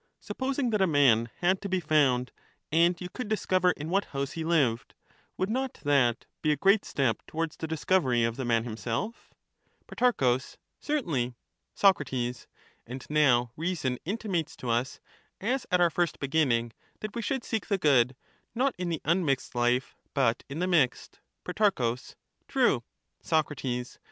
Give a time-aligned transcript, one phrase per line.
[0.19, 2.31] Supposing that a man had to be found,
[2.71, 4.95] and you could discover in what house he lived,
[5.37, 9.31] would not that be a great step towards the discovery of the man himself?
[9.85, 10.39] Pro.
[10.79, 11.35] Certainly.
[11.75, 11.99] Soc.
[12.11, 14.99] And now reason intimates to us,
[15.39, 18.15] as at our first begin Reason ning, that we should seek the good,
[18.55, 21.19] not in the unmixed life |^^'^^ but in the mixed.
[21.45, 21.93] should look Pro.
[22.47, 22.83] True.
[23.23, 23.99] foritinthe Soc.